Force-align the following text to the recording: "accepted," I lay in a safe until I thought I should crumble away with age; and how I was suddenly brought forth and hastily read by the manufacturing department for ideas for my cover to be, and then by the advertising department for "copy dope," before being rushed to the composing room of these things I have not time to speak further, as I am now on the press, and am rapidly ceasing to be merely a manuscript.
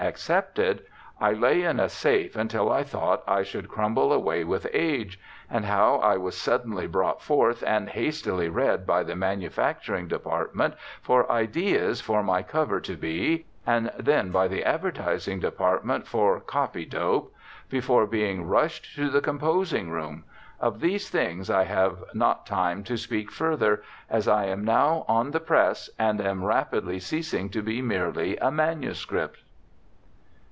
"accepted," 0.03 0.83
I 1.21 1.31
lay 1.33 1.61
in 1.61 1.79
a 1.79 1.87
safe 1.87 2.35
until 2.35 2.71
I 2.71 2.81
thought 2.81 3.23
I 3.27 3.43
should 3.43 3.69
crumble 3.69 4.11
away 4.11 4.43
with 4.43 4.65
age; 4.73 5.19
and 5.47 5.63
how 5.65 5.97
I 5.97 6.17
was 6.17 6.35
suddenly 6.35 6.87
brought 6.87 7.21
forth 7.21 7.61
and 7.63 7.87
hastily 7.87 8.49
read 8.49 8.87
by 8.87 9.03
the 9.03 9.15
manufacturing 9.15 10.07
department 10.07 10.73
for 11.03 11.31
ideas 11.31 12.01
for 12.01 12.23
my 12.23 12.41
cover 12.41 12.79
to 12.81 12.95
be, 12.97 13.45
and 13.65 13.91
then 13.95 14.31
by 14.31 14.47
the 14.47 14.63
advertising 14.65 15.39
department 15.39 16.07
for 16.07 16.39
"copy 16.39 16.83
dope," 16.83 17.31
before 17.69 18.07
being 18.07 18.47
rushed 18.47 18.95
to 18.95 19.07
the 19.11 19.21
composing 19.21 19.91
room 19.91 20.23
of 20.59 20.79
these 20.79 21.09
things 21.11 21.47
I 21.47 21.65
have 21.65 22.03
not 22.15 22.47
time 22.47 22.83
to 22.85 22.97
speak 22.97 23.29
further, 23.31 23.83
as 24.09 24.27
I 24.27 24.45
am 24.45 24.65
now 24.65 25.05
on 25.07 25.29
the 25.29 25.39
press, 25.39 25.91
and 25.99 26.19
am 26.19 26.43
rapidly 26.43 26.97
ceasing 26.99 27.49
to 27.51 27.61
be 27.61 27.83
merely 27.83 28.35
a 28.37 28.49
manuscript. 28.49 29.43